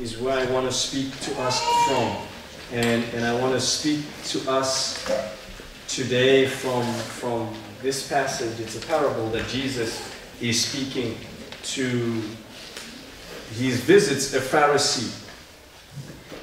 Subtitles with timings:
[0.00, 2.16] is where I want to speak to us from.
[2.72, 5.04] And, and I want to speak to us
[5.88, 8.58] today from, from this passage.
[8.58, 11.16] It's a parable that Jesus is speaking
[11.62, 12.22] to.
[13.52, 15.20] He visits a Pharisee.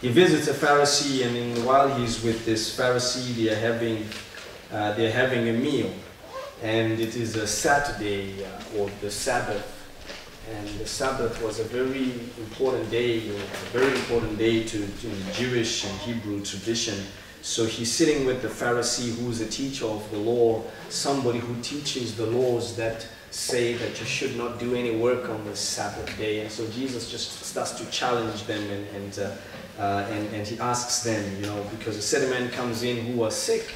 [0.01, 4.05] He visits a Pharisee, and in, while he's with this Pharisee, they are having,
[4.71, 5.93] uh, they are having a meal.
[6.63, 9.80] And it is a Saturday uh, or the Sabbath
[10.51, 13.33] and the Sabbath was a very important day, a
[13.71, 16.97] very important day to, to Jewish and Hebrew tradition.
[17.41, 22.15] So he's sitting with the Pharisee who's a teacher of the law, somebody who teaches
[22.15, 26.41] the laws that say that you should not do any work on the Sabbath day.
[26.41, 29.35] And so Jesus just starts to challenge them and, and, uh,
[29.79, 33.17] uh, and, and he asks them, you know, because a certain man comes in who
[33.17, 33.73] was sick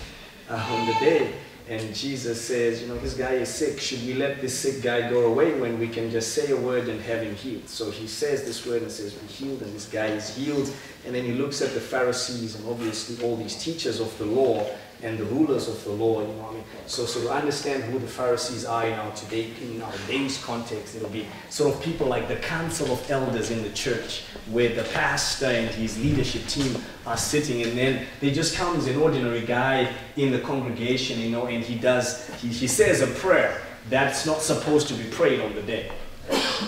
[0.50, 1.34] uh, on the day
[1.68, 3.80] and Jesus says, you know, this guy is sick.
[3.80, 6.88] Should we let this sick guy go away when we can just say a word
[6.88, 7.68] and have him healed?
[7.68, 10.72] So he says this word and says, be healed, and this guy is healed.
[11.06, 14.70] And then he looks at the Pharisees and obviously all these teachers of the law
[15.04, 16.64] and the rulers of the law, you know what I mean?
[16.88, 21.10] So, so to understand who the Pharisees are our today, in our day's context, it'll
[21.10, 25.48] be sort of people like the council of elders in the church, where the pastor
[25.48, 30.32] and his leadership team are sitting, and then they just comes an ordinary guy in
[30.32, 34.88] the congregation, you know, and he does, he, he says a prayer that's not supposed
[34.88, 35.92] to be prayed on the day.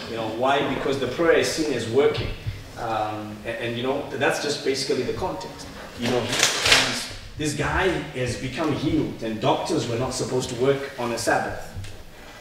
[0.09, 0.73] You know, why?
[0.75, 2.30] Because the prayer is seen as working.
[2.78, 5.67] Um, and, and, you know, that's just basically the context.
[6.00, 6.19] You know,
[7.38, 11.63] this guy has become healed, and doctors were not supposed to work on a Sabbath.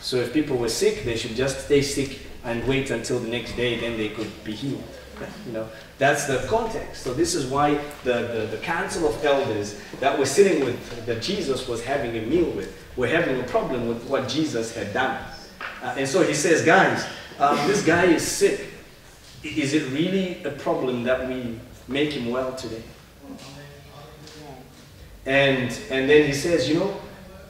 [0.01, 3.57] So if people were sick, they should just stay sick and wait until the next
[3.57, 4.83] day, then they could be healed.
[5.47, 7.03] You know, that's the context.
[7.03, 11.23] So this is why the, the, the council of elders that were sitting with, that
[11.23, 15.23] Jesus was having a meal with, were having a problem with what Jesus had done.
[15.83, 17.07] Uh, and so he says, guys,
[17.39, 18.67] um, this guy is sick.
[19.43, 22.83] Is it really a problem that we make him well today?
[25.27, 27.01] And, and then he says, you know,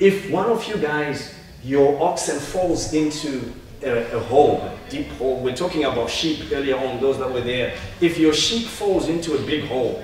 [0.01, 5.41] if one of you guys, your oxen falls into a, a, hole, a deep hole,
[5.41, 7.77] we're talking about sheep earlier on, those that were there.
[8.01, 10.03] If your sheep falls into a big hole,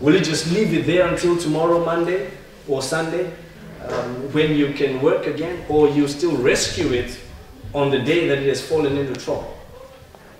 [0.00, 2.30] will you just leave it there until tomorrow, Monday
[2.68, 3.32] or Sunday,
[3.88, 5.64] um, when you can work again?
[5.68, 7.18] Or you still rescue it
[7.72, 9.56] on the day that it has fallen into trouble?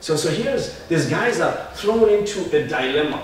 [0.01, 3.23] So, so here's, these guys are thrown into a dilemma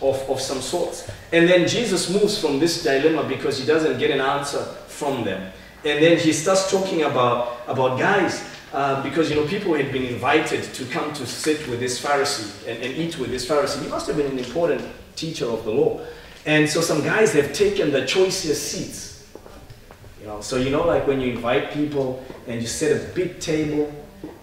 [0.00, 1.10] of, of some sorts.
[1.34, 5.50] And then Jesus moves from this dilemma because he doesn't get an answer from them.
[5.84, 10.04] And then he starts talking about, about guys, uh, because you know people had been
[10.04, 13.82] invited to come to sit with this Pharisee and, and eat with this Pharisee.
[13.82, 14.80] He must have been an important
[15.16, 16.06] teacher of the law.
[16.46, 19.28] And so some guys have taken the choicest seats.
[20.20, 23.40] You know, so you know like when you invite people and you set a big
[23.40, 23.92] table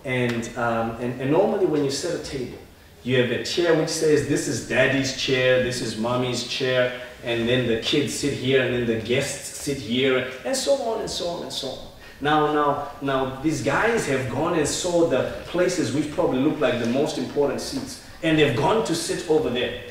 [0.03, 2.57] and, um, and, and normally when you set a table,
[3.03, 7.47] you have a chair which says, this is daddy's chair, this is mommy's chair, and
[7.47, 11.09] then the kids sit here, and then the guests sit here, and so on and
[11.09, 11.87] so on and so on.
[12.19, 16.79] Now, now, now, these guys have gone and saw the places which probably look like
[16.79, 19.81] the most important seats, and they've gone to sit over there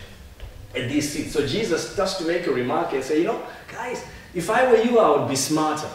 [0.77, 1.33] at these seats.
[1.33, 3.43] So Jesus starts to make a remark and say, you know,
[3.73, 4.05] guys,
[4.35, 5.91] if I were you, I would be smarter.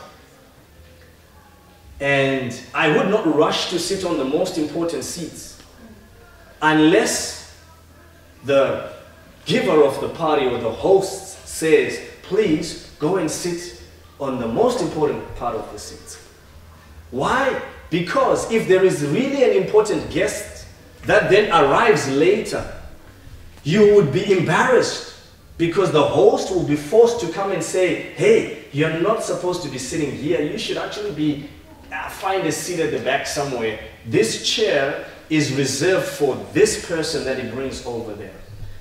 [2.02, 5.55] And I would not rush to sit on the most important seats
[6.62, 7.58] unless
[8.46, 8.94] the
[9.46, 13.82] giver of the party or the host says, please go and sit
[14.20, 16.20] on the most important part of the seat.
[17.12, 17.62] Why?
[17.90, 20.66] Because if there is really an important guest
[21.04, 22.74] that then arrives later,
[23.64, 25.14] you would be embarrassed
[25.58, 29.70] because the host will be forced to come and say, hey, you're not supposed to
[29.70, 30.42] be sitting here.
[30.42, 31.50] You should actually be,
[31.92, 33.80] uh, find a seat at the back somewhere.
[34.06, 38.36] This chair is reserved for this person that he brings over there.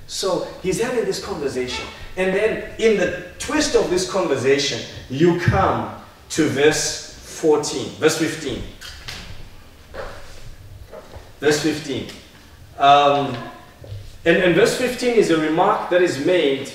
[0.07, 1.85] So he's having this conversation.
[2.17, 8.61] And then in the twist of this conversation, you come to verse 14, verse 15.
[11.39, 12.07] Verse 15.
[12.77, 13.35] Um,
[14.25, 16.71] and, and verse 15 is a remark that is made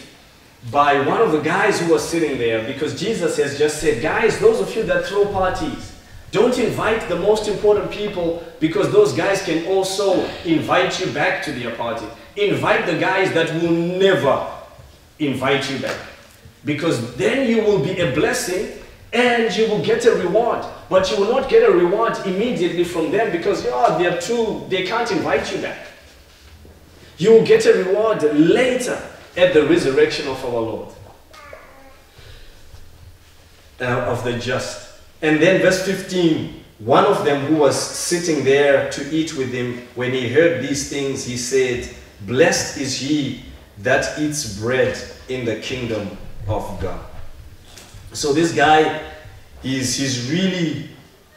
[0.70, 4.38] by one of the guys who was sitting there because Jesus has just said, Guys,
[4.38, 5.96] those of you that throw parties,
[6.32, 11.52] don't invite the most important people because those guys can also invite you back to
[11.52, 12.06] their party.
[12.36, 14.46] Invite the guys that will never
[15.18, 15.98] invite you back.
[16.64, 18.80] Because then you will be a blessing
[19.12, 20.64] and you will get a reward.
[20.88, 24.86] But you will not get a reward immediately from them because oh, they're too, they
[24.86, 25.78] can't invite you back.
[27.18, 29.02] You will get a reward later
[29.36, 30.94] at the resurrection of our Lord.
[33.80, 34.89] Uh, of the just.
[35.22, 39.86] And then verse 15, one of them who was sitting there to eat with him,
[39.94, 41.88] when he heard these things, he said,
[42.22, 43.42] Blessed is he
[43.78, 46.16] that eats bread in the kingdom
[46.48, 47.00] of God.
[48.12, 49.02] So this guy
[49.62, 50.88] is he's really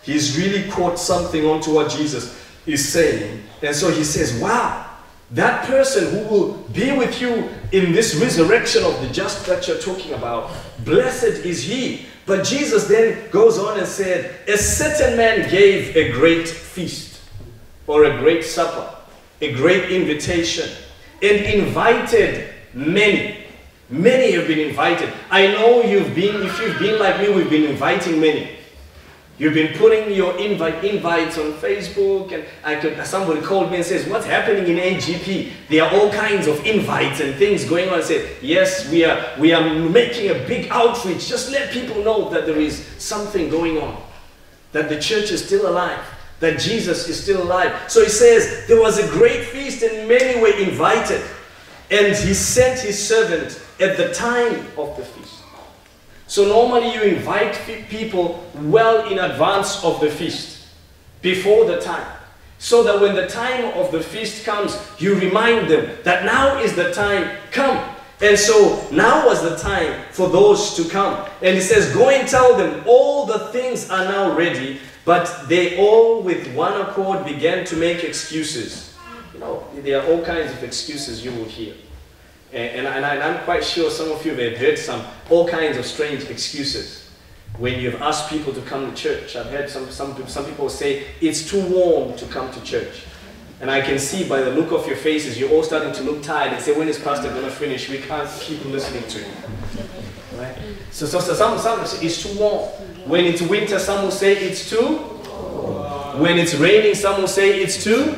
[0.01, 3.43] he's really caught something onto what Jesus is saying.
[3.61, 4.85] And so he says, Wow,
[5.31, 9.79] that person who will be with you in this resurrection of the just that you're
[9.79, 10.51] talking about,
[10.83, 12.05] blessed is he.
[12.25, 17.21] But Jesus then goes on and said, A certain man gave a great feast
[17.85, 18.95] or a great supper,
[19.41, 20.69] a great invitation,
[21.21, 23.45] and invited many.
[23.89, 25.11] Many have been invited.
[25.29, 28.49] I know you've been, if you've been like me, we've been inviting many.
[29.39, 33.85] You've been putting your invite invites on Facebook, and I could, somebody called me and
[33.85, 35.51] says, "What's happening in AGP?
[35.69, 39.31] There are all kinds of invites and things going on." I said, "Yes, we are.
[39.39, 41.27] We are making a big outreach.
[41.27, 43.97] Just let people know that there is something going on,
[44.71, 45.99] that the church is still alive,
[46.39, 50.39] that Jesus is still alive." So he says, "There was a great feast, and many
[50.39, 51.21] were invited,
[51.89, 55.22] and he sent his servant at the time of the feast."
[56.33, 57.53] So normally you invite
[57.89, 60.65] people well in advance of the feast,
[61.21, 62.07] before the time.
[62.57, 66.75] So that when the time of the feast comes, you remind them that now is
[66.75, 67.87] the time, come.
[68.19, 71.23] And so now was the time for those to come.
[71.43, 74.79] And he says, Go and tell them all the things are now ready.
[75.05, 78.97] But they all, with one accord, began to make excuses.
[79.35, 81.75] You know, there are all kinds of excuses you will hear.
[82.53, 85.87] And, and, I, am quite sure some of you have heard some, all kinds of
[85.87, 87.09] strange excuses
[87.57, 89.35] when you've asked people to come to church.
[89.35, 93.05] I've heard some, some, some people say, it's too warm to come to church.
[93.59, 96.21] And I can see by the look of your faces, you're all starting to look
[96.21, 97.89] tired and say, when is Pastor going to finish?
[97.89, 99.51] We can't keep listening to him.
[100.37, 100.55] Right?
[100.91, 102.69] So, so, so some, some say it's too warm.
[103.09, 104.97] When it's winter, some will say it's too.
[106.19, 108.11] When it's raining, some will say it's too.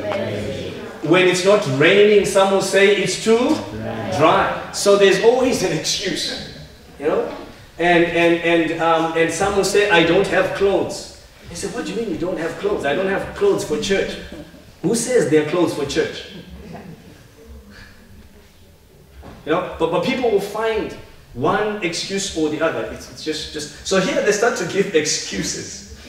[1.08, 3.56] When it's not raining, some will say it's too
[4.18, 4.71] dry.
[4.71, 6.57] So there's always an excuse,
[7.00, 7.36] you know?
[7.77, 11.25] And, and, and, um, and some will say, I don't have clothes.
[11.50, 12.86] They said, what do you mean you don't have clothes?
[12.86, 14.18] I don't have clothes for church.
[14.81, 16.27] Who says they're clothes for church?
[19.45, 20.95] You know, but, but people will find
[21.33, 22.89] one excuse or the other.
[22.94, 26.00] It's, it's just, just, so here they start to give excuses.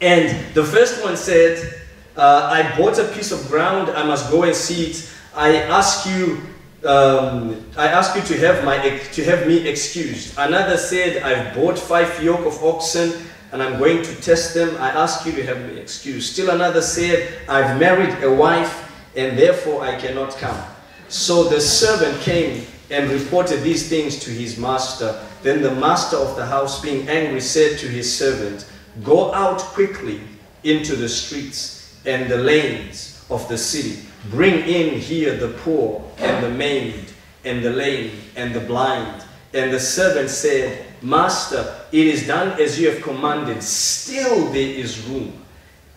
[0.00, 1.82] And the first one said,
[2.16, 5.10] uh, I bought a piece of ground, I must go and see it.
[5.34, 6.40] I ask you
[6.84, 10.38] um, I ask you to have, my, to have me excused.
[10.38, 13.12] Another said, I've bought five yoke of oxen
[13.50, 14.76] and I'm going to test them.
[14.76, 16.32] I ask you to have me excused.
[16.32, 20.60] Still another said, I've married a wife and therefore I cannot come.
[21.08, 25.20] So the servant came and reported these things to his master.
[25.42, 28.70] Then the master of the house, being angry, said to his servant,
[29.02, 30.20] Go out quickly
[30.62, 36.44] into the streets and the lanes of the city Bring in here the poor and
[36.44, 37.12] the maimed
[37.44, 39.24] and the lame and the blind.
[39.54, 43.62] And the servant said, Master, it is done as you have commanded.
[43.62, 45.32] Still there is room.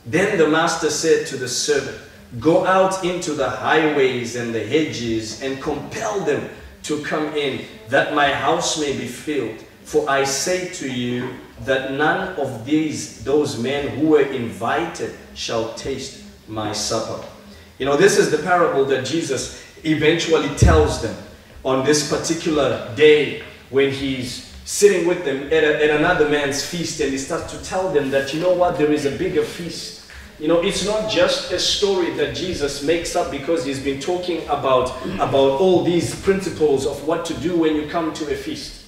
[0.06, 1.97] Then the master said to the servant,
[2.39, 6.50] Go out into the highways and the hedges and compel them
[6.83, 9.59] to come in, that my house may be filled.
[9.83, 11.33] For I say to you
[11.65, 17.24] that none of these, those men who were invited, shall taste my supper.
[17.81, 21.15] You know, this is the parable that Jesus eventually tells them
[21.63, 23.41] on this particular day
[23.72, 27.65] when he's sitting with them at, a, at another man's feast and he starts to
[27.65, 30.08] tell them that, you know what, there is a bigger feast.
[30.38, 34.44] You know, it's not just a story that Jesus makes up because he's been talking
[34.44, 38.86] about, about all these principles of what to do when you come to a feast.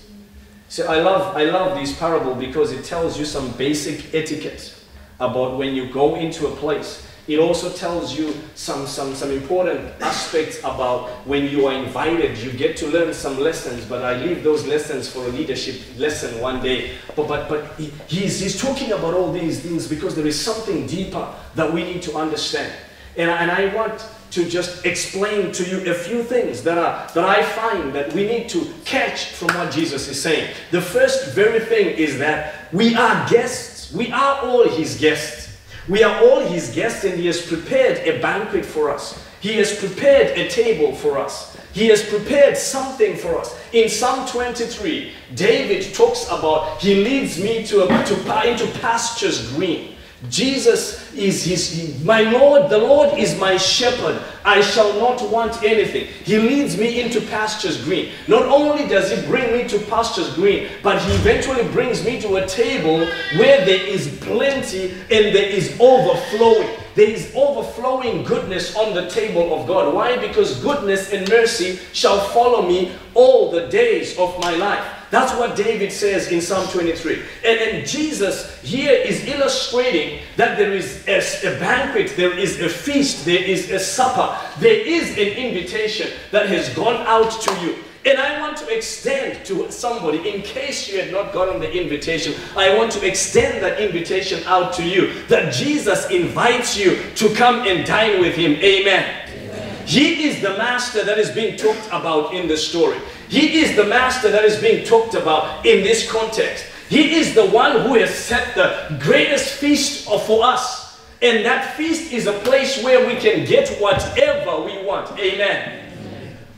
[0.69, 4.71] So I love, I love this parable because it tells you some basic etiquette
[5.19, 7.07] about when you go into a place.
[7.25, 12.51] It also tells you some, some, some important aspects about when you are invited, you
[12.51, 16.61] get to learn some lessons, but I leave those lessons for a leadership lesson one
[16.61, 16.95] day.
[17.15, 20.85] But, but, but he, he's, he's talking about all these things because there is something
[20.85, 22.73] deeper that we need to understand.
[23.15, 27.23] And, and I want to just explain to you a few things that, are, that
[27.23, 30.53] I find that we need to catch from what Jesus is saying.
[30.71, 33.93] The first very thing is that we are guests.
[33.93, 35.52] We are all his guests.
[35.89, 39.21] We are all his guests and he has prepared a banquet for us.
[39.41, 41.57] He has prepared a table for us.
[41.73, 43.59] He has prepared something for us.
[43.73, 49.92] In Psalm 23, David talks about, he leads me to, a, to into pastures green.
[50.29, 54.21] Jesus is his, my Lord, the Lord is my shepherd.
[54.45, 56.07] I shall not want anything.
[56.23, 58.11] He leads me into pastures green.
[58.27, 62.37] Not only does he bring me to pastures green, but he eventually brings me to
[62.37, 63.05] a table
[63.37, 66.69] where there is plenty and there is overflowing.
[66.95, 69.93] There is overflowing goodness on the table of God.
[69.93, 70.17] Why?
[70.17, 75.02] Because goodness and mercy shall follow me all the days of my life.
[75.13, 77.21] That's what David says in Psalm 23.
[77.45, 82.67] And, and Jesus here is illustrating that there is a, a banquet, there is a
[82.67, 87.75] feast, there is a supper, there is an invitation that has gone out to you.
[88.07, 92.33] And I want to extend to somebody, in case you had not gotten the invitation,
[92.57, 97.67] I want to extend that invitation out to you that Jesus invites you to come
[97.67, 98.53] and dine with Him.
[98.53, 99.27] Amen.
[99.29, 99.85] Amen.
[99.85, 102.97] He is the master that is being talked about in the story.
[103.33, 106.65] He is the master that is being talked about in this context.
[106.87, 111.01] He is the one who has set the greatest feast for us.
[111.19, 115.17] And that feast is a place where we can get whatever we want.
[115.17, 115.95] Amen.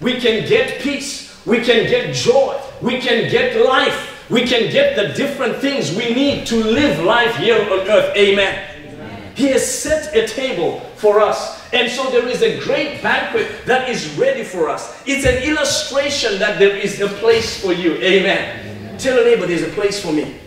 [0.02, 1.42] We can get peace.
[1.46, 2.60] We can get joy.
[2.82, 4.30] We can get life.
[4.30, 8.18] We can get the different things we need to live life here on earth.
[8.18, 9.34] Amen.
[9.34, 11.55] He has set a table for us.
[11.74, 15.02] And so there is a great banquet that is ready for us.
[15.06, 17.96] It's an illustration that there is a place for you.
[17.96, 18.60] Amen.
[18.60, 18.98] Amen.
[18.98, 20.40] Tell a neighbor, there's a place for me.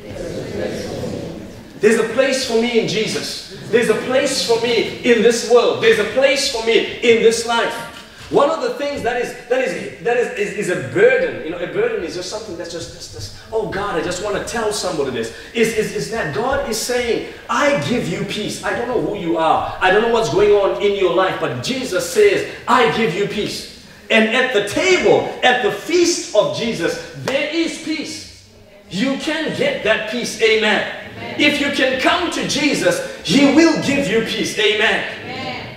[1.80, 3.56] There's a place for me in Jesus.
[3.70, 5.82] There's a place for me in this world.
[5.82, 7.87] There's a place for me in this life.
[8.30, 11.50] One of the things that is that is that is, is, is, a burden, you
[11.50, 14.36] know, a burden is just something that's just, just, just oh God, I just want
[14.36, 15.34] to tell somebody this.
[15.54, 18.62] Is, is, is that God is saying, I give you peace.
[18.62, 21.40] I don't know who you are, I don't know what's going on in your life,
[21.40, 23.86] but Jesus says, I give you peace.
[24.10, 28.48] And at the table, at the feast of Jesus, there is peace.
[28.90, 30.40] You can get that peace.
[30.42, 30.94] Amen.
[31.16, 31.40] Amen.
[31.40, 34.58] If you can come to Jesus, He will give you peace.
[34.58, 35.04] Amen.
[35.24, 35.76] Amen.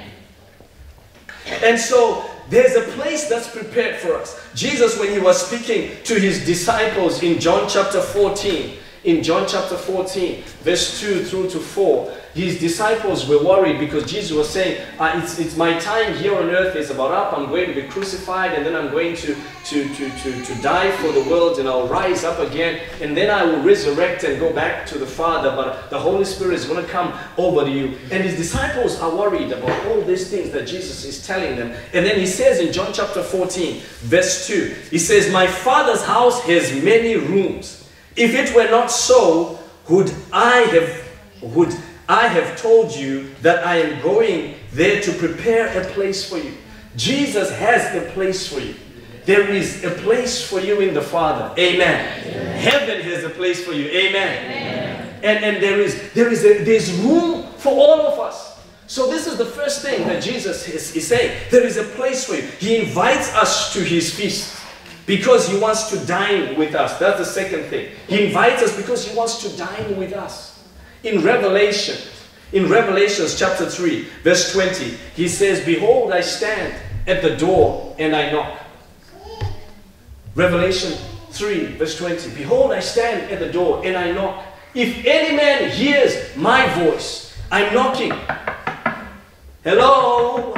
[1.64, 4.40] And so there's a place that's prepared for us.
[4.54, 9.78] Jesus, when he was speaking to his disciples in John chapter 14, in John chapter
[9.78, 15.20] 14, verse 2 through to 4, his disciples were worried because Jesus was saying, uh,
[15.22, 17.38] it's, it's my time here on earth is about up.
[17.38, 20.92] I'm going to be crucified and then I'm going to, to, to, to, to die
[20.98, 24.54] for the world and I'll rise up again and then I will resurrect and go
[24.54, 25.50] back to the Father.
[25.56, 27.98] But the Holy Spirit is going to come over you.
[28.12, 31.76] And his disciples are worried about all these things that Jesus is telling them.
[31.94, 36.42] And then he says in John chapter 14, verse 2, he says, My Father's house
[36.44, 37.90] has many rooms.
[38.16, 39.60] If it were not so,
[39.90, 41.74] would I have, would
[42.12, 46.58] I have told you that I am going there to prepare a place for you.
[46.98, 48.76] Jesus has a place for you.
[49.24, 51.54] There is a place for you in the Father.
[51.58, 52.28] Amen.
[52.28, 52.60] Amen.
[52.60, 53.86] Heaven has a place for you.
[53.86, 54.46] Amen.
[54.46, 55.20] Amen.
[55.24, 58.60] And, and there is there is a, there's room for all of us.
[58.88, 61.40] So this is the first thing that Jesus is, is saying.
[61.50, 62.42] There is a place for you.
[62.60, 64.60] He invites us to his feast
[65.06, 67.00] because he wants to dine with us.
[67.00, 67.96] That's the second thing.
[68.10, 70.51] He invites us because he wants to dine with us.
[71.04, 71.98] In Revelation,
[72.54, 76.76] in Revelations chapter 3, verse 20, he says, Behold, I stand
[77.08, 78.60] at the door and I knock.
[80.36, 80.94] Revelation
[81.32, 84.46] 3, verse 20, Behold, I stand at the door and I knock.
[84.76, 88.14] If any man hears my voice, I'm knocking.
[89.64, 90.54] Hello?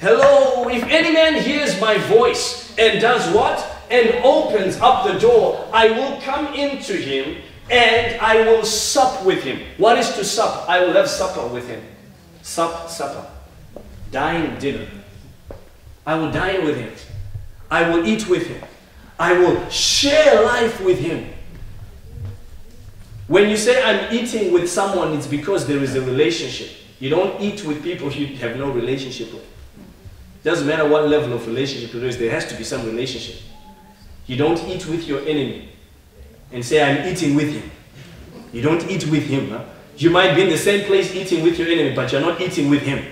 [0.00, 0.68] Hello?
[0.68, 3.64] If any man hears my voice and does what?
[3.90, 7.36] And opens up the door, I will come into him
[7.70, 9.60] and I will sup with him.
[9.78, 10.68] What is to sup?
[10.68, 11.82] I will have supper with him.
[12.42, 13.26] Sup, supper.
[14.10, 14.86] Dine, dinner.
[16.06, 16.92] I will dine with him.
[17.70, 18.62] I will eat with him.
[19.18, 21.30] I will share life with him.
[23.26, 26.70] When you say I'm eating with someone, it's because there is a relationship.
[27.00, 29.44] You don't eat with people you have no relationship with.
[30.42, 33.40] Doesn't matter what level of relationship there is, there has to be some relationship.
[34.26, 35.73] You don't eat with your enemy
[36.54, 37.70] and say, I'm eating with him.
[38.52, 39.50] You don't eat with him.
[39.50, 39.64] Huh?
[39.96, 42.70] You might be in the same place eating with your enemy, but you're not eating
[42.70, 43.04] with him.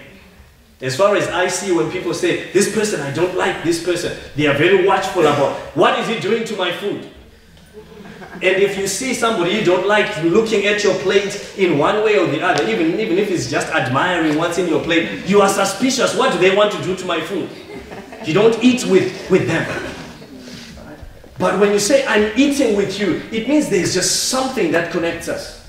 [0.80, 4.16] As far as I see, when people say, This person, I don't like this person,
[4.34, 7.08] they are very watchful about what is he doing to my food.
[8.34, 12.18] And if you see somebody you don't like looking at your plate in one way
[12.18, 15.48] or the other, even, even if it's just admiring what's in your plate, you are
[15.48, 16.16] suspicious.
[16.16, 17.48] What do they want to do to my food?
[18.24, 19.91] You don't eat with, with them.
[21.42, 25.26] But when you say, I'm eating with you, it means there's just something that connects
[25.26, 25.68] us.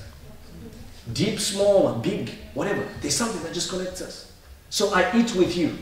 [1.12, 2.86] Deep, small, big, whatever.
[3.00, 4.32] There's something that just connects us.
[4.70, 5.76] So I eat with you.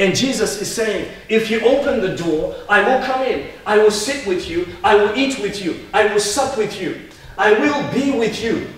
[0.00, 3.46] And Jesus is saying, if you open the door, I will come in.
[3.64, 4.66] I will sit with you.
[4.82, 5.86] I will eat with you.
[5.94, 7.00] I will sup with you.
[7.38, 8.68] I will be with you.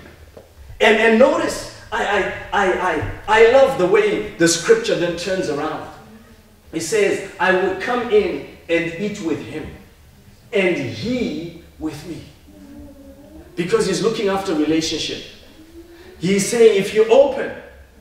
[0.83, 2.05] And, and notice, I,
[2.53, 5.89] I, I, I, I love the way the scripture then turns around.
[6.75, 9.67] It says, I will come in and eat with him,
[10.53, 12.23] and he with me.
[13.57, 15.23] Because he's looking after relationship.
[16.19, 17.53] He's saying, if you open,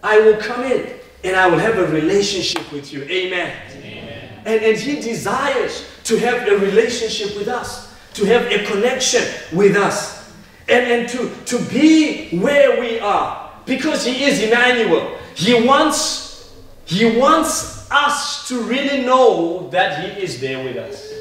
[0.04, 0.94] I will come in
[1.24, 3.04] and I will have a relationship with you.
[3.04, 3.56] Amen.
[3.78, 4.30] Amen.
[4.46, 9.76] And, and he desires to have a relationship with us, to have a connection with
[9.76, 10.34] us,
[10.70, 13.52] and, and to, to be where we are.
[13.66, 15.18] Because he is Emmanuel.
[15.36, 16.54] He wants,
[16.86, 21.21] he wants us to really know that he is there with us.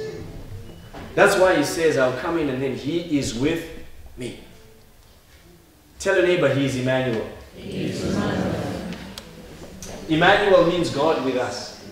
[1.14, 3.68] That's why he says, I'll come in and then he is with
[4.16, 4.40] me.
[5.98, 7.26] Tell your neighbor he is Emmanuel.
[7.56, 8.56] He is Emmanuel.
[10.08, 11.84] Emmanuel means God with us.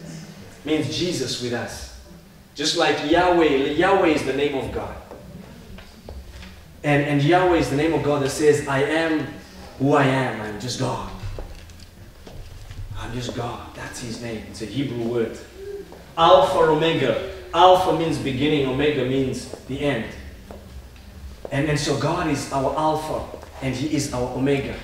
[0.65, 2.01] Means Jesus with us.
[2.55, 4.97] Just like Yahweh, Yahweh is the name of God.
[6.83, 9.27] And, and Yahweh is the name of God that says, I am
[9.79, 10.41] who I am.
[10.41, 11.11] I'm just God.
[12.99, 13.75] I'm just God.
[13.75, 14.45] That's his name.
[14.51, 15.39] It's a Hebrew word.
[16.17, 17.38] Alpha, Omega.
[17.59, 20.05] Alpha means beginning, Omega means the end.
[21.51, 23.25] And, and so God is our Alpha
[23.63, 24.77] and He is our Omega.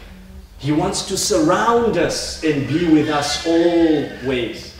[0.59, 4.75] He wants to surround us and be with us always.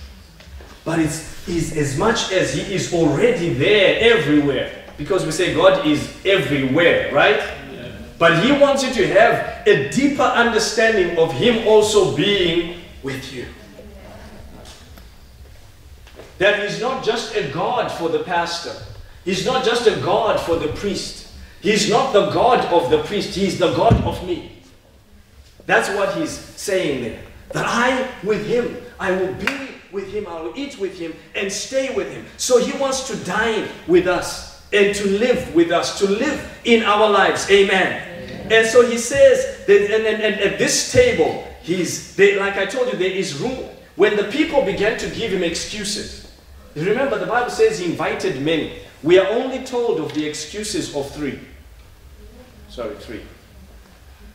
[0.85, 4.85] But it's, it's as much as He is already there everywhere.
[4.97, 7.39] Because we say God is everywhere, right?
[7.73, 7.93] Yeah.
[8.19, 13.47] But He wants you to have a deeper understanding of Him also being with you.
[16.39, 18.75] That He's not just a God for the pastor,
[19.25, 21.29] He's not just a God for the priest,
[21.61, 24.53] He's not the God of the priest, He's the God of me.
[25.67, 27.23] That's what He's saying there.
[27.53, 31.51] That I, with Him, I will be with Him, I will eat with Him, and
[31.51, 32.27] stay with Him.
[32.37, 36.83] So He wants to dine with us and to live with us, to live in
[36.83, 37.49] our lives.
[37.51, 38.03] Amen.
[38.03, 38.53] Amen.
[38.53, 42.67] And so He says that and, and, and at this table, He's, they, like I
[42.67, 43.71] told you, there is room.
[43.97, 46.24] When the people began to give Him excuses,
[46.77, 48.81] remember the Bible says He invited many.
[49.03, 51.39] We are only told of the excuses of three.
[52.69, 53.23] Sorry, three.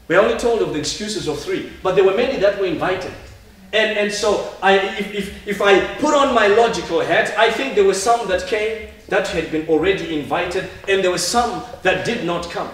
[0.08, 3.12] We're only told of the excuses of three, but there were many that were invited.
[3.72, 7.76] And, and so I, if, if, if I put on my logical hat, I think
[7.76, 12.06] there were some that came that had been already invited, and there were some that
[12.06, 12.72] did not come.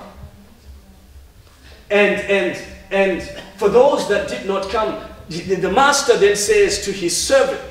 [1.91, 3.21] And, and, and
[3.57, 7.61] for those that did not come, the master then says to his servant,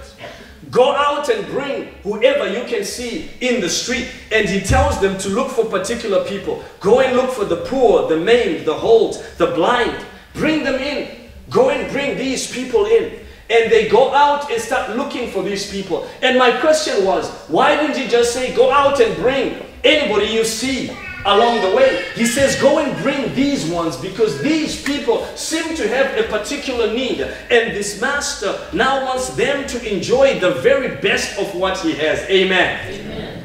[0.74, 4.08] Go out and bring whoever you can see in the street.
[4.32, 6.64] And he tells them to look for particular people.
[6.80, 10.04] Go and look for the poor, the maimed, the halt, the blind.
[10.34, 11.30] Bring them in.
[11.48, 13.20] Go and bring these people in.
[13.50, 16.08] And they go out and start looking for these people.
[16.22, 20.42] And my question was, why didn't he just say, go out and bring anybody you
[20.42, 20.90] see?
[21.24, 22.04] Along the way.
[22.14, 26.92] He says, Go and bring these ones because these people seem to have a particular
[26.92, 27.20] need.
[27.20, 32.20] And this master now wants them to enjoy the very best of what he has.
[32.30, 32.92] Amen.
[32.92, 33.44] Amen.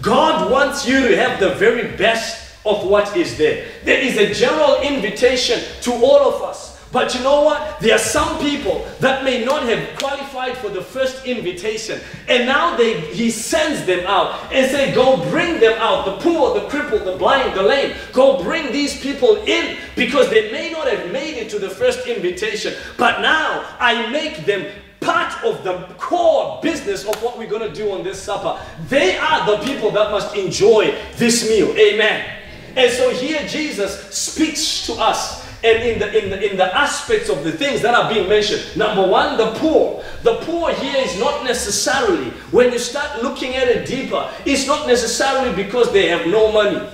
[0.00, 3.66] God wants you to have the very best of what is there.
[3.84, 7.78] There is a general invitation to all of us but you know what?
[7.80, 12.00] There are some people that may not have qualified for the first invitation.
[12.26, 16.04] And now they, he sends them out and say, go bring them out.
[16.04, 17.96] The poor, the crippled, the blind, the lame.
[18.12, 22.08] Go bring these people in because they may not have made it to the first
[22.08, 22.74] invitation.
[22.96, 24.66] But now I make them
[25.00, 28.60] part of the core business of what we're going to do on this supper.
[28.88, 31.68] They are the people that must enjoy this meal.
[31.78, 32.36] Amen.
[32.76, 37.28] And so here Jesus speaks to us and in the, in, the, in the aspects
[37.28, 38.76] of the things that are being mentioned.
[38.76, 40.02] Number one, the poor.
[40.22, 44.86] The poor here is not necessarily, when you start looking at it deeper, it's not
[44.86, 46.88] necessarily because they have no money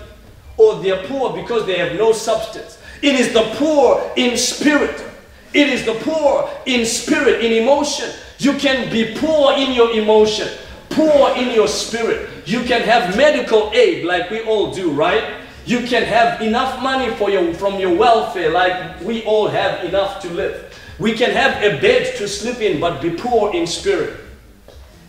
[0.56, 2.78] or they're poor because they have no substance.
[3.02, 5.04] It is the poor in spirit.
[5.52, 8.10] It is the poor in spirit, in emotion.
[8.38, 10.48] You can be poor in your emotion,
[10.90, 12.28] poor in your spirit.
[12.46, 15.35] You can have medical aid like we all do, right?
[15.66, 20.22] You can have enough money for your, from your welfare, like we all have enough
[20.22, 20.72] to live.
[21.00, 24.20] We can have a bed to sleep in, but be poor in spirit.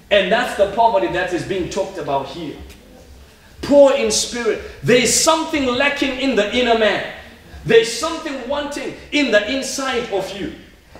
[0.09, 2.55] And that's the poverty that is being talked about here.
[3.61, 4.61] Poor in spirit.
[4.81, 7.13] There is something lacking in the inner man.
[7.63, 10.53] There's something wanting in the inside of you.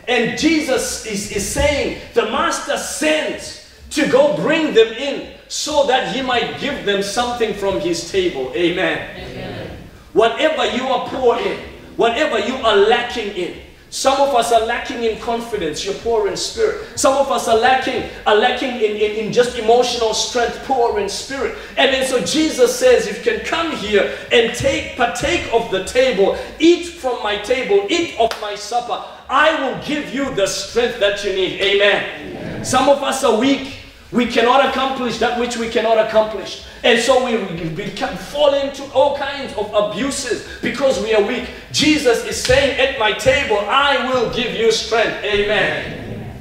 [0.07, 6.15] And Jesus is, is saying, the Master sends to go bring them in so that
[6.15, 8.51] he might give them something from his table.
[8.55, 9.09] Amen.
[9.17, 9.77] Amen.
[10.13, 11.59] Whatever you are poor in,
[11.95, 16.35] whatever you are lacking in, Some of us are lacking in confidence, you're poor in
[16.35, 16.99] spirit.
[16.99, 21.07] Some of us are lacking, are lacking in, in, in just emotional strength, poor in
[21.07, 21.57] spirit.
[21.77, 25.85] And then so Jesus says, if you can come here and take, partake of the
[25.85, 30.99] table, eat from my table, eat of my supper, I will give you the strength
[30.99, 31.61] that you need.
[31.61, 32.35] Amen.
[32.35, 32.65] Amen.
[32.65, 33.76] Some of us are weak.
[34.11, 36.63] We cannot accomplish that which we cannot accomplish.
[36.83, 37.37] And so we,
[37.71, 41.49] we fall into all kinds of abuses because we are weak.
[41.73, 45.23] Jesus is saying, At my table, I will give you strength.
[45.23, 45.93] Amen.
[45.93, 46.37] Amen.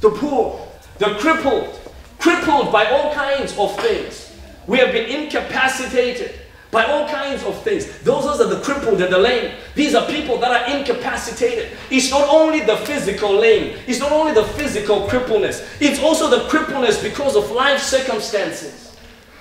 [0.00, 0.68] The poor,
[0.98, 1.80] the crippled,
[2.18, 4.36] crippled by all kinds of things.
[4.66, 6.34] We have been incapacitated
[6.70, 7.98] by all kinds of things.
[8.00, 9.54] Those are the crippled and the lame.
[9.74, 11.76] These are people that are incapacitated.
[11.90, 16.48] It's not only the physical lame, it's not only the physical crippleness, it's also the
[16.48, 18.85] crippleness because of life circumstances.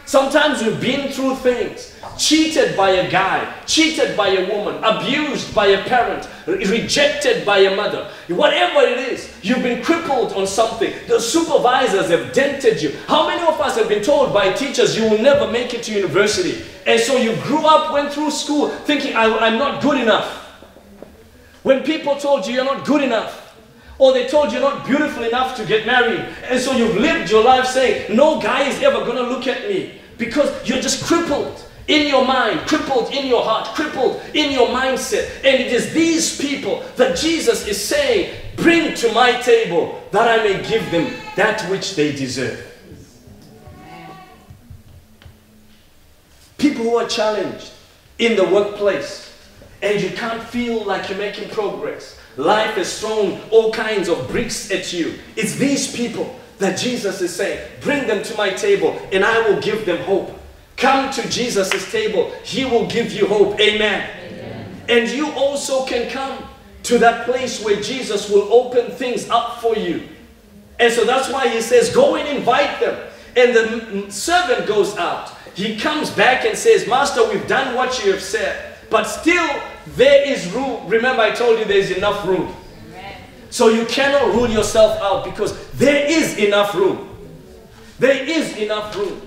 [0.06, 5.68] Sometimes we've been through things cheated by a guy, cheated by a woman, abused by
[5.68, 8.10] a parent, rejected by a mother.
[8.28, 10.94] Whatever it is, you've been crippled on something.
[11.08, 12.96] The supervisors have dented you.
[13.08, 15.92] How many of us have been told by teachers you will never make it to
[15.92, 16.64] university?
[16.86, 20.44] And so you grew up, went through school thinking, I, am not good enough.
[21.64, 23.45] When people told you you're not good enough,
[23.98, 26.20] or they told you you're not beautiful enough to get married.
[26.50, 29.70] And so you've lived your life saying, no guy is ever going to look at
[29.70, 30.00] me.
[30.18, 35.30] Because you're just crippled in your mind, crippled in your heart, crippled in your mindset.
[35.44, 40.44] And it is these people that Jesus is saying, bring to my table that I
[40.44, 42.72] may give them that which they deserve.
[46.58, 47.72] People who are challenged
[48.18, 49.25] in the workplace
[49.82, 54.70] and you can't feel like you're making progress Life has thrown all kinds of bricks
[54.72, 55.18] at you.
[55.36, 59.62] It's these people that Jesus is saying, bring them to my table and I will
[59.62, 60.38] give them hope.
[60.76, 63.60] Come to Jesus' table, he will give you hope.
[63.60, 64.10] Amen.
[64.28, 64.82] Amen.
[64.90, 66.44] And you also can come
[66.84, 70.08] to that place where Jesus will open things up for you.
[70.78, 73.02] And so that's why he says, go and invite them.
[73.38, 75.30] And the servant goes out.
[75.56, 78.75] He comes back and says, Master, we've done what you have said.
[78.90, 79.48] But still,
[79.96, 80.88] there is room.
[80.88, 82.54] Remember, I told you there's enough room.
[83.50, 87.10] So you cannot rule yourself out because there is enough room.
[88.00, 89.22] There is enough room.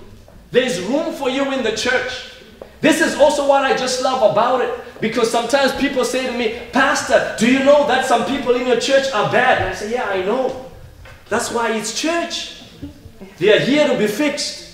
[0.51, 2.35] There's room for you in the church.
[2.81, 4.79] This is also what I just love about it.
[5.01, 8.79] Because sometimes people say to me, Pastor, do you know that some people in your
[8.79, 9.61] church are bad?
[9.61, 10.65] And I say, Yeah, I know.
[11.29, 12.63] That's why it's church.
[13.37, 14.68] They are here to be fixed.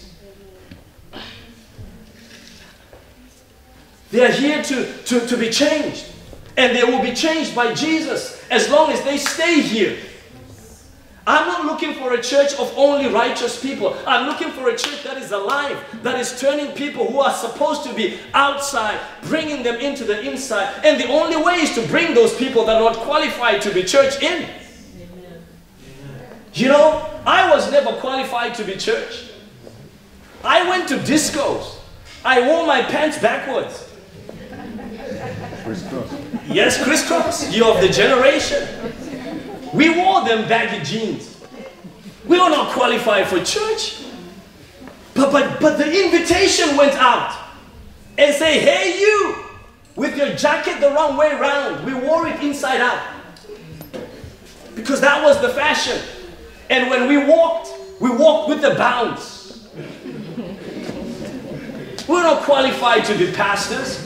[4.11, 6.05] They are here to, to, to be changed.
[6.57, 9.97] And they will be changed by Jesus as long as they stay here.
[11.27, 13.97] I'm not looking for a church of only righteous people.
[14.05, 17.83] I'm looking for a church that is alive, that is turning people who are supposed
[17.85, 20.71] to be outside, bringing them into the inside.
[20.83, 23.83] And the only way is to bring those people that are not qualified to be
[23.83, 24.43] church in.
[24.43, 25.41] Amen.
[26.53, 29.31] You know, I was never qualified to be church.
[30.43, 31.79] I went to discos.
[32.23, 33.84] I wore my pants backwards.
[36.55, 37.53] Yes, crisscross.
[37.53, 38.65] You're of the generation.
[39.73, 41.45] We wore them baggy jeans.
[42.25, 44.05] We were not qualified for church.
[45.15, 47.37] But, but, but the invitation went out
[48.17, 49.35] and say, hey you,
[49.97, 51.85] with your jacket the wrong way around.
[51.85, 53.05] We wore it inside out.
[54.75, 56.01] Because that was the fashion.
[56.69, 57.67] And when we walked,
[57.99, 59.67] we walked with the bounce.
[62.07, 64.04] We're not qualified to be pastors.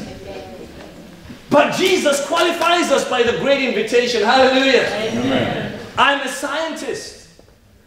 [1.49, 4.23] But Jesus qualifies us by the great invitation.
[4.23, 4.83] Hallelujah.
[4.83, 5.79] Amen.
[5.97, 7.27] I'm a scientist.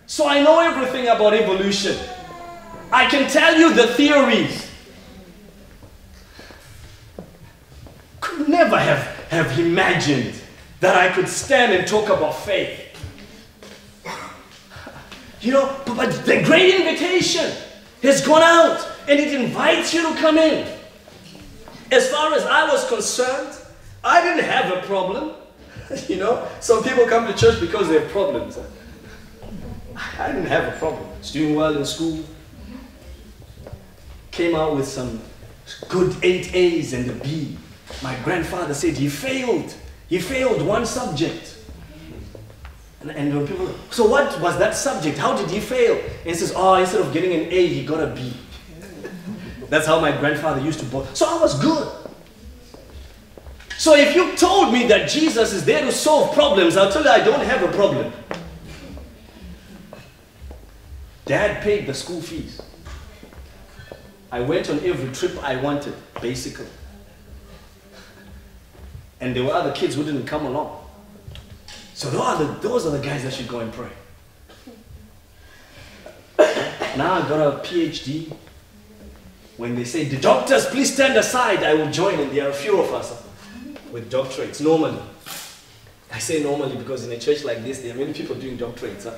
[0.07, 1.96] So I know everything about evolution.
[2.92, 4.68] I can tell you the theories.
[8.20, 10.35] Could never have, have imagined
[10.81, 12.81] that I could stand and talk about faith.
[15.40, 17.51] You know, but, but the great invitation
[18.03, 20.82] has gone out and it invites you to come in.
[21.92, 23.55] As far as I was concerned,
[24.02, 25.35] I didn't have a problem.
[26.09, 28.59] you know, some people come to church because they have problems.
[30.18, 31.07] I didn't have a problem.
[31.18, 32.24] Was doing well in school.
[34.31, 35.20] Came out with some
[35.90, 37.59] good eight A's and a B.
[38.02, 39.74] My grandfather said he failed.
[40.09, 41.59] He failed one subject.
[43.02, 45.18] And, and people, so what was that subject?
[45.18, 45.96] How did he fail?
[45.96, 48.33] And he says, oh, instead of getting an A, he got a B.
[49.72, 51.16] That's how my grandfather used to boast.
[51.16, 51.88] So I was good.
[53.78, 57.08] So if you told me that Jesus is there to solve problems, I'll tell you
[57.08, 58.12] I don't have a problem.
[61.24, 62.61] Dad paid the school fees.
[64.30, 66.66] I went on every trip I wanted, basically.
[69.20, 70.85] and there were other kids who didn't come along.
[71.94, 73.92] So those are the, those are the guys that should go and pray.
[76.98, 78.37] Now I've got a PhD.
[79.57, 82.19] When they say, the doctors, please stand aside, I will join.
[82.19, 83.23] And there are a few of us
[83.93, 85.01] with doctorates, normally.
[86.11, 89.05] I say normally because in a church like this, there are many people doing doctorates.
[89.05, 89.17] Huh?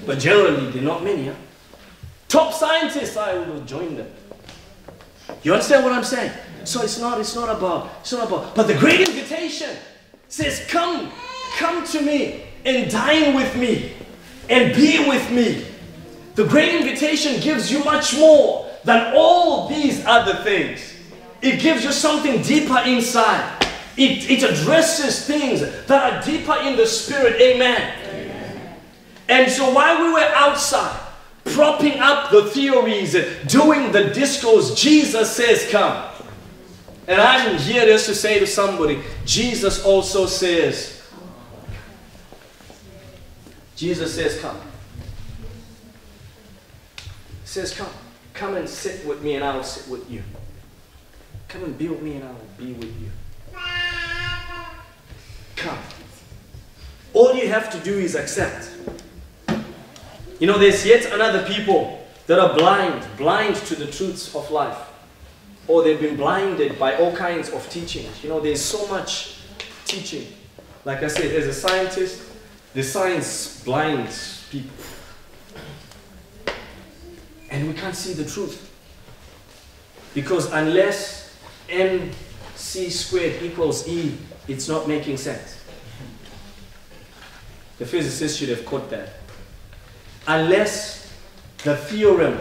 [0.06, 1.26] but generally, there are not many.
[1.26, 1.34] Huh?
[2.28, 4.10] Top scientists, I will join them.
[5.42, 6.32] You understand what I'm saying?
[6.64, 9.76] So it's not, it's not about, it's not about, but the great invitation
[10.28, 11.12] says, come,
[11.58, 13.92] come to me and dine with me
[14.48, 15.66] and be with me.
[16.34, 20.94] The great invitation gives you much more than all these other things.
[21.42, 23.66] It gives you something deeper inside.
[23.96, 27.40] It, it addresses things that are deeper in the spirit.
[27.40, 27.98] Amen.
[28.08, 28.76] Amen.
[29.28, 30.98] And so while we were outside,
[31.44, 33.12] propping up the theories,
[33.46, 36.10] doing the discourse, Jesus says, Come.
[37.06, 41.02] And I'm here just to say to somebody, Jesus also says,
[43.76, 44.58] Jesus says, Come.
[47.52, 47.92] Says, Come.
[48.32, 50.22] Come and sit with me, and I will sit with you.
[51.48, 53.10] Come and be with me, and I will be with you.
[55.56, 55.76] Come.
[57.12, 58.70] All you have to do is accept.
[60.38, 64.78] You know, there's yet another people that are blind, blind to the truths of life.
[65.68, 68.24] Or they've been blinded by all kinds of teachings.
[68.24, 69.40] You know, there's so much
[69.84, 70.26] teaching.
[70.86, 72.22] Like I said, as a scientist,
[72.72, 74.74] the science blinds people.
[77.52, 78.70] And we can't see the truth.
[80.14, 81.36] Because unless
[81.68, 84.16] mc squared equals E,
[84.48, 85.62] it's not making sense.
[87.78, 89.10] The physicist should have caught that.
[90.26, 91.12] Unless
[91.64, 92.38] the theorem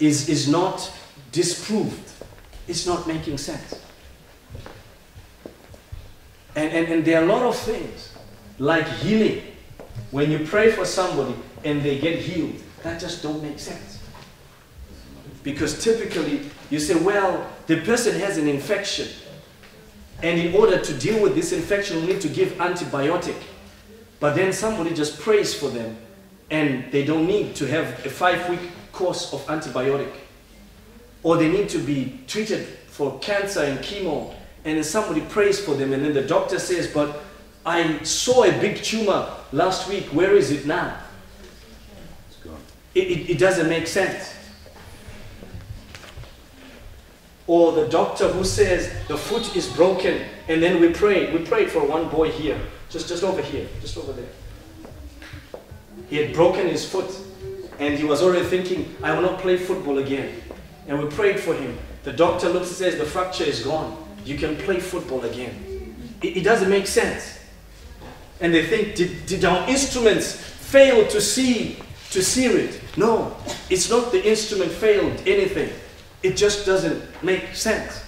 [0.00, 0.90] is, is not
[1.30, 2.10] disproved,
[2.66, 3.80] it's not making sense.
[6.56, 8.14] And, and, and there are a lot of things,
[8.58, 9.42] like healing.
[10.12, 11.34] When you pray for somebody
[11.64, 14.03] and they get healed, that just don't make sense.
[15.44, 19.06] Because typically you say, well, the person has an infection.
[20.22, 23.36] And in order to deal with this infection, we need to give antibiotic.
[24.18, 25.98] But then somebody just prays for them
[26.50, 30.12] and they don't need to have a five week course of antibiotic.
[31.22, 34.32] Or they need to be treated for cancer and chemo
[34.64, 37.22] and then somebody prays for them and then the doctor says, but
[37.66, 40.96] I saw a big tumor last week, where is it now?
[42.94, 44.34] It, it, it doesn't make sense.
[47.46, 51.32] Or the doctor who says the foot is broken, and then we pray.
[51.32, 55.60] We prayed for one boy here, just, just over here, just over there.
[56.08, 57.10] He had broken his foot,
[57.78, 60.40] and he was already thinking, I will not play football again.
[60.86, 61.78] And we prayed for him.
[62.04, 63.96] The doctor looks and says, The fracture is gone.
[64.24, 65.96] You can play football again.
[66.22, 67.40] It, it doesn't make sense.
[68.40, 71.78] And they think, did, did our instruments fail to see
[72.10, 72.80] to see it?
[72.96, 73.36] No,
[73.70, 75.70] it's not the instrument failed anything.
[76.24, 78.02] It just doesn't make sense.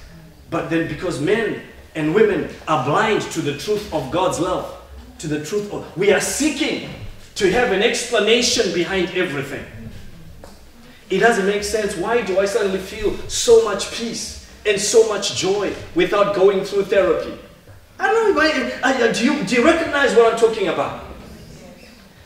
[0.48, 1.60] But then because men
[1.94, 4.74] and women are blind to the truth of God's love,
[5.18, 6.88] to the truth of we are seeking
[7.34, 9.64] to have an explanation behind everything.
[11.10, 11.94] It doesn't make sense.
[11.94, 16.84] Why do I suddenly feel so much peace and so much joy without going through
[16.84, 17.38] therapy?
[17.98, 18.40] I don't know.
[18.40, 21.04] I, uh, uh, do, you, do you recognize what I'm talking about?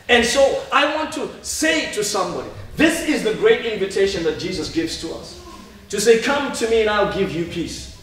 [0.08, 4.72] And so I want to say to somebody, this is the great invitation that Jesus
[4.72, 5.39] gives to us
[5.90, 8.00] to say, Come to me and I'll give you peace.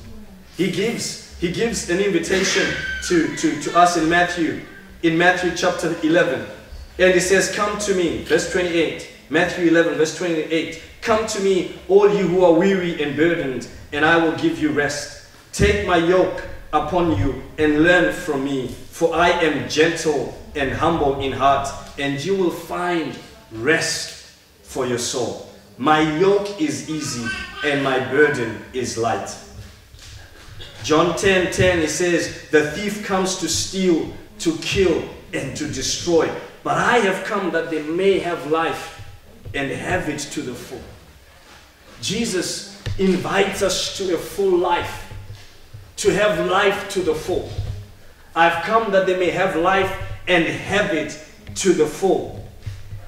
[0.56, 2.67] He gives, he gives an invitation
[3.08, 4.62] to, to, to us in Matthew,
[5.04, 6.45] in Matthew chapter 11.
[7.00, 9.10] And he says, Come to me, verse 28.
[9.30, 10.82] Matthew 11, verse 28.
[11.02, 14.69] Come to me, all you who are weary and burdened, and I will give you
[14.69, 15.28] rest.
[15.54, 21.19] Take my yoke upon you and learn from me, for I am gentle and humble
[21.21, 21.69] in heart,
[22.00, 23.17] and you will find
[23.52, 25.50] rest for your soul.
[25.78, 27.28] My yoke is easy
[27.63, 29.35] and my burden is light.
[30.83, 36.29] John 10 10, it says, The thief comes to steal, to kill, and to destroy.
[36.63, 39.05] But I have come that they may have life
[39.53, 40.81] and have it to the full.
[42.01, 45.11] Jesus invites us to a full life,
[45.97, 47.49] to have life to the full.
[48.35, 49.91] I've come that they may have life
[50.27, 51.19] and have it
[51.55, 52.47] to the full.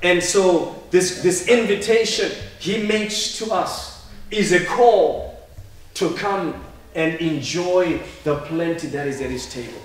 [0.01, 3.88] And so, this, this invitation he makes to us
[4.31, 5.39] is a call
[5.95, 6.63] to come
[6.95, 9.81] and enjoy the plenty that is at his table.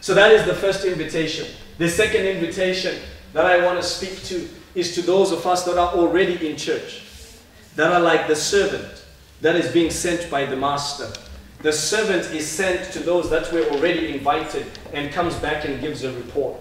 [0.00, 1.46] So that is the first invitation.
[1.78, 2.98] The second invitation
[3.32, 6.56] that I want to speak to is to those of us that are already in
[6.56, 7.02] church,
[7.76, 9.04] that are like the servant
[9.40, 11.10] that is being sent by the master.
[11.62, 16.04] The servant is sent to those that were already invited and comes back and gives
[16.04, 16.58] a report.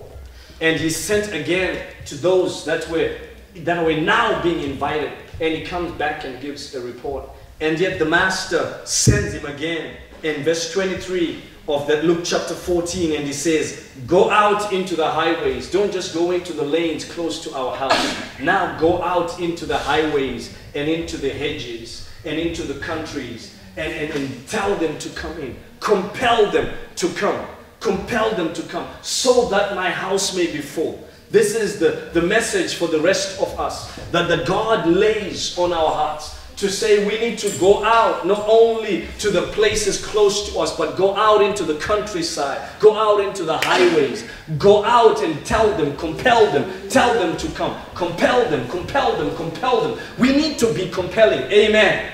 [0.62, 3.18] And he's sent again to those that were
[3.56, 7.30] that were now being invited, and he comes back and gives a report.
[7.62, 13.16] And yet the master sends him again in verse 23 of that Luke chapter 14,
[13.16, 15.70] and he says, Go out into the highways.
[15.70, 18.40] Don't just go into the lanes close to our house.
[18.40, 23.94] Now go out into the highways and into the hedges and into the countries and,
[23.94, 25.58] and, and tell them to come in.
[25.80, 27.46] Compel them to come.
[27.80, 31.08] Compel them to come so that my house may be full.
[31.32, 35.72] This is the, the message for the rest of us that the God lays on
[35.72, 40.52] our hearts to say we need to go out not only to the places close
[40.52, 45.24] to us, but go out into the countryside, go out into the highways, go out
[45.24, 50.00] and tell them, compel them, tell them to come, compel them, compel them, compel them.
[50.18, 51.44] We need to be compelling.
[51.52, 52.12] Amen.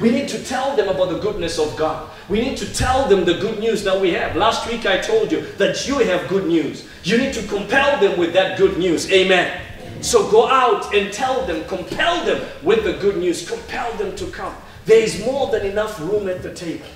[0.00, 2.10] We need to tell them about the goodness of God.
[2.28, 4.34] We need to tell them the good news that we have.
[4.36, 6.88] Last week I told you that you have good news.
[7.02, 9.10] You need to compel them with that good news.
[9.12, 9.60] Amen.
[10.00, 14.26] So go out and tell them, compel them with the good news, compel them to
[14.26, 14.54] come.
[14.86, 16.86] There is more than enough room at the table.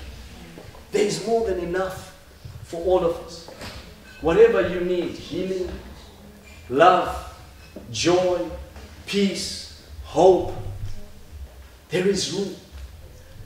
[0.91, 2.15] There is more than enough
[2.63, 3.49] for all of us.
[4.21, 5.71] Whatever you need healing,
[6.69, 7.35] love,
[7.91, 8.47] joy,
[9.05, 10.53] peace, hope
[11.89, 12.55] there is room.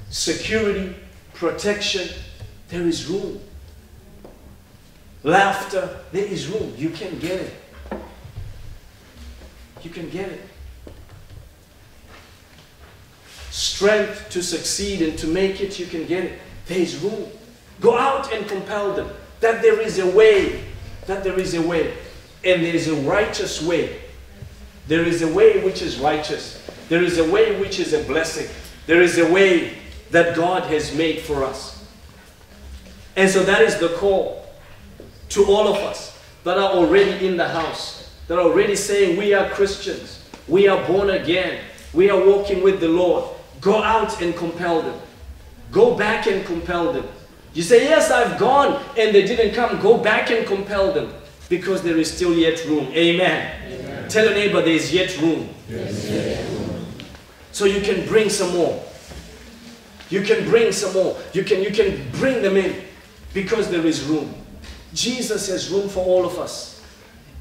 [0.09, 0.95] Security,
[1.43, 2.07] protection
[2.69, 3.37] there is room.
[5.23, 6.73] Laughter there is room.
[6.77, 7.53] You can get it.
[9.81, 10.41] You can get it.
[13.51, 16.39] Strength to succeed and to make it, you can get it.
[16.67, 17.27] There is room.
[17.81, 19.09] Go out and compel them
[19.41, 20.63] that there is a way,
[21.07, 21.93] that there is a way,
[22.45, 23.99] and there is a righteous way.
[24.87, 26.65] There is a way which is righteous.
[26.87, 28.47] There is a way which is a blessing.
[28.87, 29.82] There is a way
[30.13, 31.83] that God has made for us.
[33.15, 34.45] And so that is the call
[35.29, 39.33] to all of us that are already in the house, that are already saying, We
[39.33, 41.59] are Christians, we are born again,
[41.93, 43.25] we are walking with the Lord.
[43.59, 44.99] Go out and compel them.
[45.71, 47.07] Go back and compel them.
[47.55, 49.81] You say, Yes, I've gone and they didn't come.
[49.81, 51.11] Go back and compel them
[51.49, 52.85] because there is still yet room.
[52.93, 53.51] Amen.
[53.65, 54.09] Amen.
[54.09, 55.49] Tell a neighbor there is yet room.
[55.67, 56.49] Yes.
[57.51, 58.83] So you can bring some more.
[60.09, 61.17] You can bring some more.
[61.33, 62.83] You can, you can bring them in
[63.33, 64.33] because there is room.
[64.93, 66.81] Jesus has room for all of us.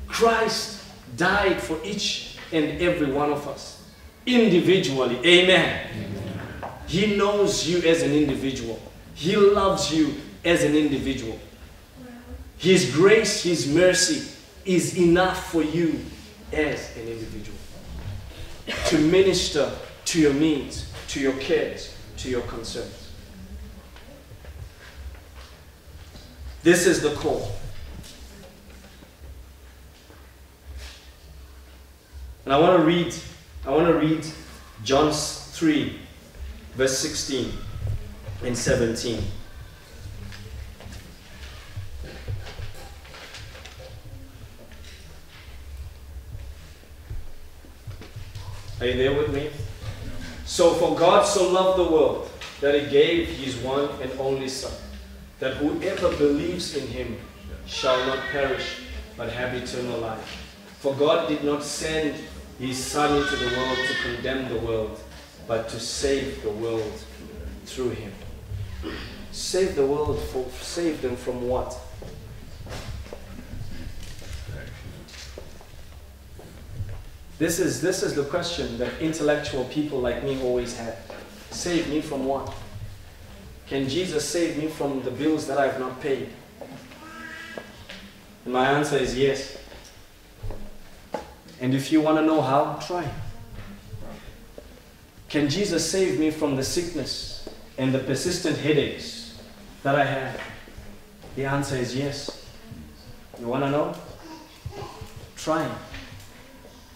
[0.06, 0.82] Christ
[1.16, 3.82] died for each and every one of us
[4.26, 5.16] individually.
[5.18, 5.86] Amen.
[5.90, 6.70] Amen.
[6.86, 8.80] He knows you as an individual.
[9.14, 11.38] He loves you as an individual.
[12.58, 14.30] His grace, His mercy
[14.64, 16.00] is enough for you
[16.52, 17.58] as an individual
[18.86, 19.72] to minister
[20.04, 23.10] to your needs, to your cares, to your concerns.
[26.62, 27.50] This is the call.
[32.44, 33.12] And I want to read,
[33.66, 34.24] I want to read
[34.84, 35.98] John 3,
[36.76, 37.52] verse 16
[38.44, 39.24] and 17.
[48.80, 49.50] Are you there with me?
[50.52, 54.70] So, for God so loved the world that he gave his one and only Son,
[55.38, 57.16] that whoever believes in him
[57.64, 58.82] shall not perish,
[59.16, 60.54] but have eternal life.
[60.80, 62.16] For God did not send
[62.58, 65.00] his Son into the world to condemn the world,
[65.48, 66.92] but to save the world
[67.64, 68.12] through him.
[69.30, 71.74] Save the world, for, save them from what?
[77.42, 80.96] This is, this is the question that intellectual people like me always have.
[81.50, 82.54] Save me from what?
[83.66, 86.28] Can Jesus save me from the bills that I've not paid?
[88.44, 89.58] And my answer is yes.
[91.60, 93.10] And if you want to know how, try.
[95.28, 99.36] Can Jesus save me from the sickness and the persistent headaches
[99.82, 100.40] that I have?
[101.34, 102.46] The answer is yes.
[103.40, 103.96] You want to know?
[105.34, 105.68] Try.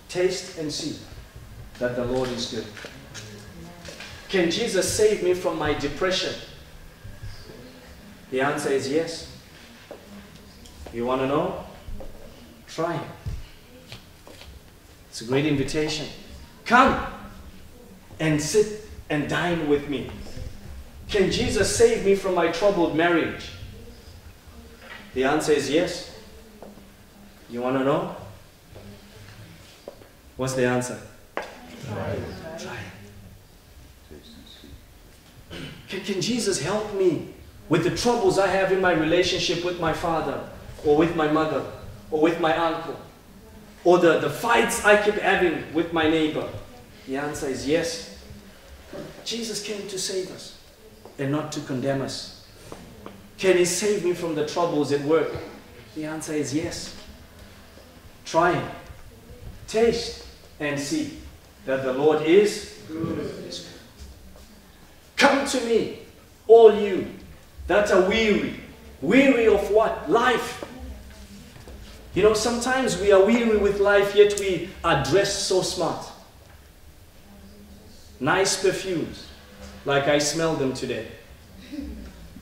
[0.08, 0.98] Taste and see
[1.78, 2.66] that the Lord is good.
[4.28, 6.34] Can Jesus save me from my depression?
[8.30, 9.32] The answer is yes.
[10.92, 11.64] You want to know?
[12.66, 13.10] Try Him.
[15.08, 16.06] It's a great invitation.
[16.64, 17.06] Come
[18.18, 20.10] and sit and dine with me.
[21.08, 23.50] Can Jesus save me from my troubled marriage?
[25.14, 26.14] The answer is yes.
[27.48, 28.16] You want to know?
[30.36, 31.00] What's the answer?
[31.34, 32.16] Try.
[32.58, 32.78] Try.
[35.88, 37.28] Can, Jesus help me
[37.68, 40.48] with the troubles I have in my relationship with my father,
[40.84, 41.64] or with my mother,
[42.10, 43.00] or with my uncle,
[43.84, 46.48] or the, the fights I keep having with my neighbor?
[47.06, 48.18] The answer is yes.
[49.24, 50.58] Jesus came to save us
[51.18, 52.46] and not to condemn us.
[53.38, 55.32] Can He save me from the troubles at work?
[55.94, 56.94] The answer is yes.
[58.24, 58.70] Try Him.
[59.66, 60.25] Taste
[60.60, 61.18] and see
[61.64, 63.32] that the Lord is good.
[65.16, 65.98] Come to me,
[66.46, 67.08] all you
[67.66, 68.60] that are weary.
[69.00, 70.10] Weary of what?
[70.10, 70.64] Life.
[72.14, 76.06] You know, sometimes we are weary with life, yet we are dressed so smart.
[78.20, 79.26] Nice perfumes,
[79.84, 81.08] like I smell them today.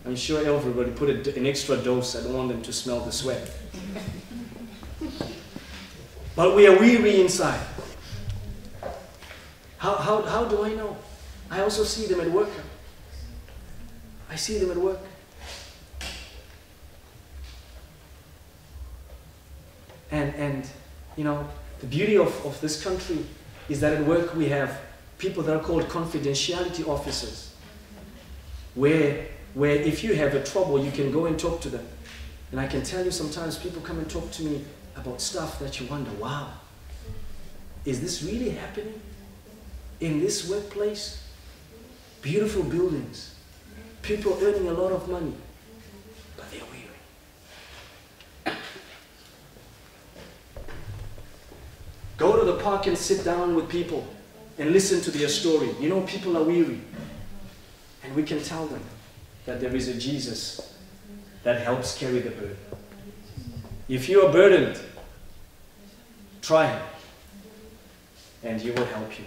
[0.06, 2.14] I'm sure everybody put a, an extra dose.
[2.14, 3.50] I don't want them to smell the sweat.
[6.36, 7.60] But we are weary inside.
[9.84, 10.96] How, how, how do I know?
[11.50, 12.48] I also see them at work.
[14.30, 14.98] I see them at work.
[20.10, 20.66] And, and
[21.18, 21.46] you know,
[21.80, 23.26] the beauty of, of this country
[23.68, 24.80] is that at work we have
[25.18, 27.54] people that are called confidentiality officers,
[28.74, 31.86] where, where if you have a trouble, you can go and talk to them.
[32.52, 34.64] And I can tell you sometimes people come and talk to me
[34.96, 36.52] about stuff that you wonder, wow,
[37.84, 38.98] is this really happening
[40.04, 41.22] in this workplace?
[42.20, 43.34] Beautiful buildings,
[44.02, 45.34] people earning a lot of money,
[46.36, 48.58] but they're weary.
[52.16, 54.06] Go to the park and sit down with people
[54.58, 55.70] and listen to their story.
[55.80, 56.80] You know, people are weary.
[58.02, 58.82] And we can tell them
[59.46, 60.76] that there is a Jesus
[61.42, 62.56] that helps carry the burden.
[63.88, 64.80] If you are burdened,
[66.40, 66.82] try him
[68.42, 69.24] and he will help you.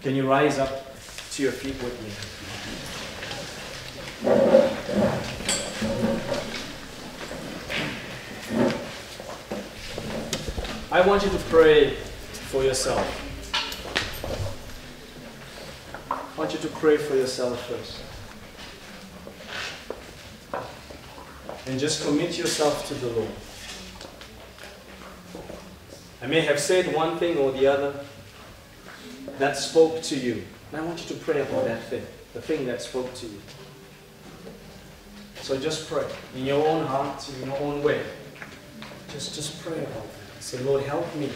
[0.00, 0.94] Can you rise up
[1.32, 2.10] to your feet with me?
[10.92, 11.94] I want you to pray
[12.50, 13.04] for yourself.
[16.08, 18.00] I want you to pray for yourself first.
[21.66, 23.30] And just commit yourself to the Lord.
[26.22, 28.04] I may have said one thing or the other
[29.38, 30.44] that spoke to you.
[30.72, 32.04] And I want you to pray about that thing,
[32.34, 33.40] the thing that spoke to you.
[35.40, 36.04] So just pray
[36.34, 38.02] in your own heart, in your own way.
[39.12, 40.42] Just, just pray about that.
[40.42, 41.30] Say, Lord, help me.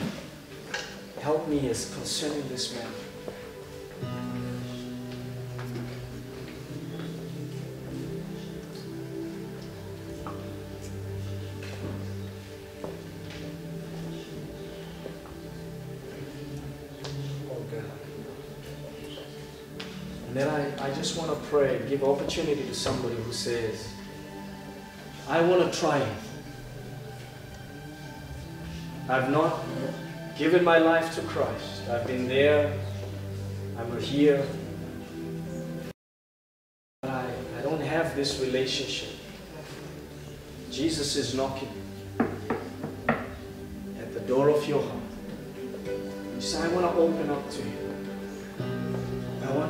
[1.20, 2.86] Help me as concerning this man.
[20.32, 23.92] And then I, I just want to pray, give opportunity to somebody who says,
[25.28, 26.16] I want to try it.
[29.10, 29.60] I've not
[30.38, 31.82] given my life to Christ.
[31.90, 32.72] I've been there.
[33.76, 34.42] I'm here.
[37.02, 37.26] But I,
[37.58, 39.10] I don't have this relationship.
[40.70, 41.68] Jesus is knocking
[43.98, 44.96] at the door of your heart.
[46.36, 47.91] You say, I want to open up to Him.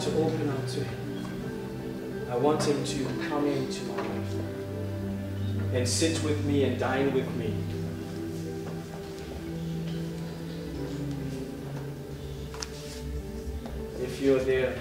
[0.03, 2.28] To open up to Him.
[2.28, 4.34] I want Him to come into my life
[5.74, 7.55] and sit with me and dine with me.
[14.03, 14.76] If you're there,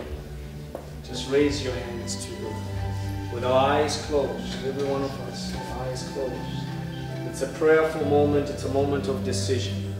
[1.08, 3.32] just raise your hands to God.
[3.32, 6.34] With our eyes closed, every one of us, with eyes closed.
[7.30, 9.94] It's a prayerful moment, it's a moment of decision.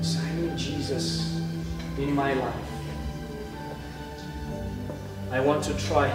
[0.00, 1.38] I Jesus
[1.98, 2.67] in my life.
[5.30, 6.08] I want to try.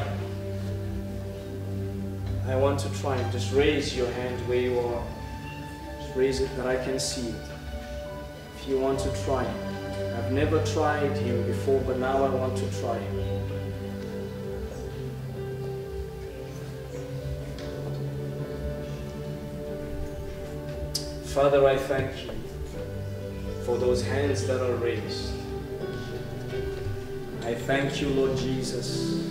[2.47, 3.21] I want to try.
[3.31, 5.03] Just raise your hand where you are.
[5.99, 7.35] Just raise it that I can see it.
[8.57, 9.45] If you want to try.
[10.17, 13.43] I've never tried Him before, but now I want to try Him.
[21.25, 22.31] Father, I thank you
[23.63, 25.42] for those hands that are raised.
[27.45, 29.21] I thank you, Lord Jesus,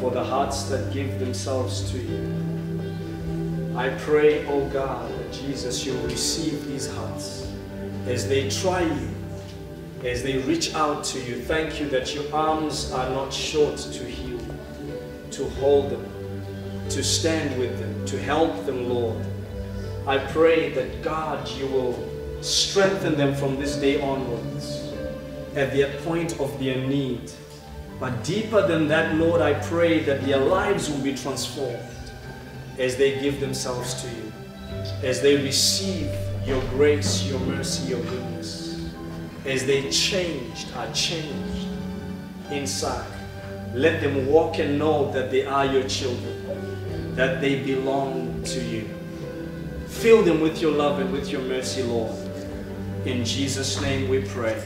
[0.00, 3.76] for the hearts that give themselves to you.
[3.76, 7.48] I pray, oh God, that Jesus, you receive these hearts
[8.08, 9.08] as they try you,
[10.04, 11.40] as they reach out to you.
[11.40, 14.40] Thank you that your arms are not short to heal,
[15.30, 19.24] to hold them, to stand with them, to help them, Lord.
[20.08, 24.75] I pray that God, you will strengthen them from this day onwards
[25.56, 27.32] at their point of their need.
[27.98, 31.80] But deeper than that, Lord, I pray that their lives will be transformed.
[32.78, 34.32] as they give themselves to you,
[35.02, 36.10] as they receive
[36.44, 38.90] your grace, your mercy, your goodness,
[39.44, 41.68] as they changed, are changed
[42.50, 43.10] inside.
[43.74, 48.88] Let them walk and know that they are your children, that they belong to you.
[49.88, 52.14] Fill them with your love and with your mercy, Lord.
[53.04, 54.62] In Jesus' name we pray.